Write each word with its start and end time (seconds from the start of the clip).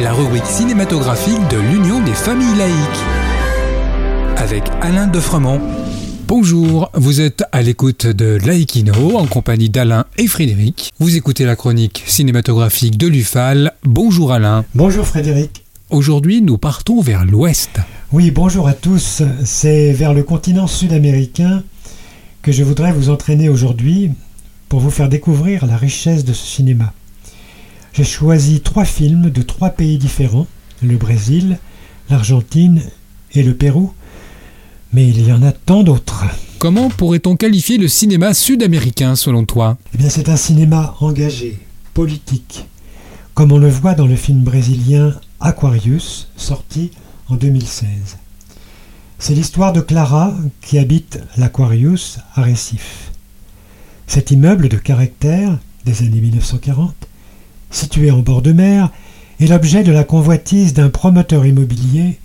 La 0.00 0.14
rubrique 0.14 0.46
cinématographique 0.46 1.46
de 1.50 1.58
l'Union 1.58 2.02
des 2.02 2.14
familles 2.14 2.56
laïques. 2.56 2.74
Avec 4.38 4.64
Alain 4.80 5.06
Defremont. 5.06 5.60
Bonjour, 6.26 6.90
vous 6.94 7.20
êtes 7.20 7.44
à 7.52 7.60
l'écoute 7.60 8.06
de 8.06 8.38
Laïkino 8.46 9.18
en 9.18 9.26
compagnie 9.26 9.68
d'Alain 9.68 10.06
et 10.16 10.28
Frédéric. 10.28 10.90
Vous 10.98 11.14
écoutez 11.14 11.44
la 11.44 11.56
chronique 11.56 12.02
cinématographique 12.06 12.96
de 12.96 13.06
l'UFAL. 13.06 13.74
Bonjour 13.84 14.32
Alain. 14.32 14.64
Bonjour 14.74 15.06
Frédéric. 15.06 15.62
Aujourd'hui, 15.90 16.40
nous 16.40 16.56
partons 16.56 17.02
vers 17.02 17.26
l'ouest. 17.26 17.80
Oui, 18.12 18.30
bonjour 18.30 18.66
à 18.66 18.72
tous. 18.72 19.22
C'est 19.44 19.92
vers 19.92 20.14
le 20.14 20.22
continent 20.22 20.66
sud-américain 20.66 21.62
que 22.40 22.50
je 22.50 22.64
voudrais 22.64 22.92
vous 22.92 23.10
entraîner 23.10 23.50
aujourd'hui 23.50 24.10
pour 24.70 24.80
vous 24.80 24.90
faire 24.90 25.10
découvrir 25.10 25.66
la 25.66 25.76
richesse 25.76 26.24
de 26.24 26.32
ce 26.32 26.46
cinéma. 26.46 26.94
J'ai 27.98 28.04
choisi 28.04 28.60
trois 28.60 28.84
films 28.84 29.28
de 29.28 29.42
trois 29.42 29.70
pays 29.70 29.98
différents, 29.98 30.46
le 30.84 30.96
Brésil, 30.96 31.58
l'Argentine 32.08 32.80
et 33.32 33.42
le 33.42 33.54
Pérou, 33.54 33.92
mais 34.92 35.08
il 35.08 35.26
y 35.26 35.32
en 35.32 35.42
a 35.42 35.50
tant 35.50 35.82
d'autres. 35.82 36.24
Comment 36.60 36.90
pourrait-on 36.90 37.34
qualifier 37.34 37.76
le 37.76 37.88
cinéma 37.88 38.34
sud-américain 38.34 39.16
selon 39.16 39.44
toi? 39.44 39.78
Eh 39.94 39.98
bien, 39.98 40.10
c'est 40.10 40.28
un 40.28 40.36
cinéma 40.36 40.94
engagé, 41.00 41.58
politique, 41.92 42.66
comme 43.34 43.50
on 43.50 43.58
le 43.58 43.68
voit 43.68 43.94
dans 43.94 44.06
le 44.06 44.14
film 44.14 44.44
brésilien 44.44 45.16
Aquarius, 45.40 46.28
sorti 46.36 46.92
en 47.28 47.34
2016. 47.34 48.16
C'est 49.18 49.34
l'histoire 49.34 49.72
de 49.72 49.80
Clara 49.80 50.36
qui 50.60 50.78
habite 50.78 51.18
l'Aquarius 51.36 52.20
à 52.36 52.42
Récif. 52.42 53.10
Cet 54.06 54.30
immeuble 54.30 54.68
de 54.68 54.76
caractère 54.76 55.58
des 55.84 56.02
années 56.02 56.20
1940, 56.20 57.07
situé 57.70 58.10
en 58.10 58.18
bord 58.18 58.42
de 58.42 58.52
mer, 58.52 58.90
est 59.40 59.46
l'objet 59.46 59.84
de 59.84 59.92
la 59.92 60.04
convoitise 60.04 60.74
d'un 60.74 60.90
promoteur 60.90 61.46
immobilier 61.46 62.18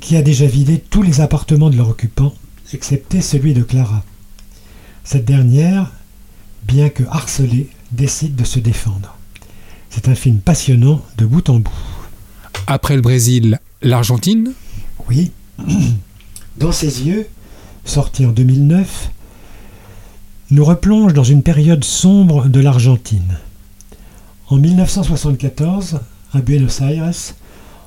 qui 0.00 0.16
a 0.16 0.22
déjà 0.22 0.46
vidé 0.46 0.78
tous 0.78 1.02
les 1.02 1.20
appartements 1.20 1.70
de 1.70 1.76
leur 1.76 1.88
occupant, 1.88 2.34
excepté 2.72 3.20
celui 3.20 3.54
de 3.54 3.62
Clara. 3.62 4.04
Cette 5.04 5.24
dernière, 5.24 5.90
bien 6.64 6.88
que 6.88 7.02
harcelée, 7.10 7.68
décide 7.90 8.36
de 8.36 8.44
se 8.44 8.58
défendre. 8.58 9.16
C'est 9.90 10.08
un 10.08 10.14
film 10.14 10.38
passionnant 10.38 11.02
de 11.18 11.26
bout 11.26 11.48
en 11.50 11.58
bout. 11.58 11.72
Après 12.66 12.96
le 12.96 13.02
Brésil, 13.02 13.58
l'Argentine? 13.82 14.52
Oui. 15.08 15.32
Dans 16.56 16.72
ses 16.72 17.02
yeux, 17.02 17.26
sorti 17.84 18.24
en 18.24 18.30
2009, 18.30 19.10
nous 20.50 20.64
replonge 20.64 21.14
dans 21.14 21.24
une 21.24 21.42
période 21.42 21.82
sombre 21.82 22.46
de 22.48 22.60
l'Argentine. 22.60 23.38
En 24.52 24.58
1974, 24.58 26.00
à 26.34 26.40
Buenos 26.42 26.82
Aires, 26.82 27.34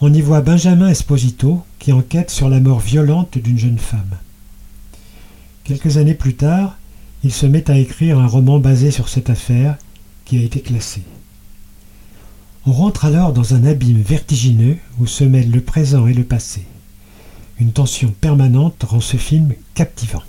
on 0.00 0.12
y 0.12 0.20
voit 0.20 0.40
Benjamin 0.40 0.88
Esposito 0.88 1.62
qui 1.78 1.92
enquête 1.92 2.32
sur 2.32 2.48
la 2.48 2.58
mort 2.58 2.80
violente 2.80 3.38
d'une 3.38 3.60
jeune 3.60 3.78
femme. 3.78 4.16
Quelques 5.62 5.98
années 5.98 6.14
plus 6.14 6.34
tard, 6.34 6.76
il 7.22 7.32
se 7.32 7.46
met 7.46 7.70
à 7.70 7.78
écrire 7.78 8.18
un 8.18 8.26
roman 8.26 8.58
basé 8.58 8.90
sur 8.90 9.08
cette 9.08 9.30
affaire 9.30 9.78
qui 10.24 10.36
a 10.36 10.42
été 10.42 10.60
classée. 10.60 11.04
On 12.66 12.72
rentre 12.72 13.04
alors 13.04 13.32
dans 13.32 13.54
un 13.54 13.64
abîme 13.64 14.02
vertigineux 14.02 14.78
où 14.98 15.06
se 15.06 15.22
mêlent 15.22 15.52
le 15.52 15.60
présent 15.60 16.08
et 16.08 16.12
le 16.12 16.24
passé. 16.24 16.64
Une 17.60 17.70
tension 17.70 18.12
permanente 18.20 18.82
rend 18.82 19.00
ce 19.00 19.16
film 19.16 19.52
captivant. 19.74 20.24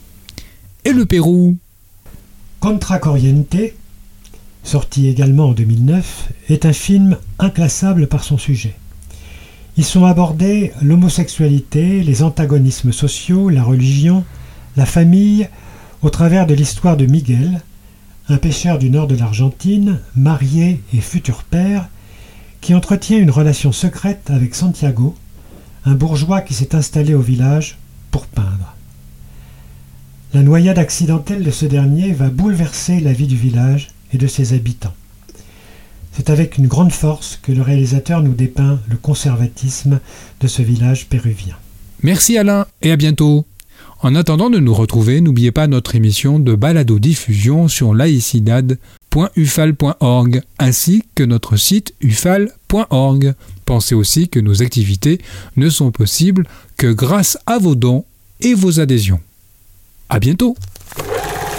Et 0.85 0.93
le 0.93 1.07
Pérou? 1.07 1.57
Contra 2.59 2.99
Corriente, 2.99 3.55
sorti 4.63 5.07
également 5.07 5.47
en 5.47 5.53
2009, 5.53 6.29
est 6.49 6.65
un 6.65 6.73
film 6.73 7.17
inclassable 7.39 8.07
par 8.07 8.23
son 8.23 8.37
sujet. 8.37 8.75
Ils 9.77 9.85
sont 9.85 10.05
abordés 10.05 10.73
l'homosexualité, 10.81 12.03
les 12.03 12.23
antagonismes 12.23 12.91
sociaux, 12.91 13.49
la 13.49 13.63
religion, 13.63 14.25
la 14.75 14.85
famille, 14.85 15.47
au 16.01 16.09
travers 16.09 16.47
de 16.47 16.53
l'histoire 16.53 16.97
de 16.97 17.05
Miguel, 17.05 17.61
un 18.27 18.37
pêcheur 18.37 18.77
du 18.77 18.89
nord 18.89 19.07
de 19.07 19.15
l'Argentine, 19.15 19.99
marié 20.15 20.81
et 20.93 21.01
futur 21.01 21.43
père, 21.43 21.87
qui 22.61 22.75
entretient 22.75 23.17
une 23.17 23.31
relation 23.31 23.71
secrète 23.71 24.29
avec 24.29 24.53
Santiago, 24.53 25.15
un 25.85 25.95
bourgeois 25.95 26.41
qui 26.41 26.53
s'est 26.53 26.75
installé 26.75 27.13
au 27.13 27.21
village 27.21 27.77
pour 28.11 28.27
peindre. 28.27 28.75
La 30.33 30.43
noyade 30.43 30.77
accidentelle 30.77 31.43
de 31.43 31.51
ce 31.51 31.65
dernier 31.65 32.11
va 32.11 32.29
bouleverser 32.29 32.99
la 32.99 33.13
vie 33.13 33.27
du 33.27 33.35
village 33.37 33.87
et 34.13 34.17
de 34.17 34.27
ses 34.27 34.53
habitants. 34.53 34.93
C'est 36.13 36.29
avec 36.29 36.57
une 36.57 36.67
grande 36.67 36.91
force 36.91 37.39
que 37.41 37.51
le 37.51 37.61
réalisateur 37.61 38.21
nous 38.21 38.33
dépeint 38.33 38.79
le 38.89 38.97
conservatisme 38.97 39.99
de 40.41 40.47
ce 40.47 40.61
village 40.61 41.07
péruvien. 41.07 41.55
Merci 42.03 42.37
Alain 42.37 42.65
et 42.81 42.91
à 42.91 42.97
bientôt. 42.97 43.45
En 44.01 44.15
attendant 44.15 44.49
de 44.49 44.59
nous 44.59 44.73
retrouver, 44.73 45.19
n'oubliez 45.19 45.51
pas 45.51 45.67
notre 45.67 45.93
émission 45.95 46.39
de 46.39 46.55
balado 46.55 46.99
diffusion 46.99 47.67
sur 47.67 47.93
laicidad.ufal.org 47.93 50.41
ainsi 50.57 51.03
que 51.15 51.23
notre 51.23 51.57
site 51.57 51.93
ufal.org. 51.99 53.33
Pensez 53.65 53.95
aussi 53.95 54.29
que 54.29 54.39
nos 54.39 54.61
activités 54.61 55.19
ne 55.57 55.69
sont 55.69 55.91
possibles 55.91 56.47
que 56.77 56.87
grâce 56.87 57.37
à 57.45 57.57
vos 57.57 57.75
dons 57.75 58.05
et 58.39 58.53
vos 58.53 58.79
adhésions. 58.79 59.19
À 60.07 60.19
bientôt. 60.19 60.55